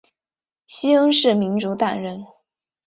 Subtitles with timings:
[0.65, 2.25] 西恩是民主党人。